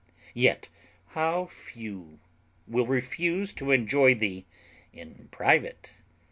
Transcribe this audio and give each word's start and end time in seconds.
yet, 0.33 0.67
how 1.09 1.45
few 1.45 2.19
will 2.65 2.87
refuse 2.87 3.53
to 3.53 3.69
enjoy 3.69 4.15
thee 4.15 4.47
in 4.91 5.27
private? 5.29 5.97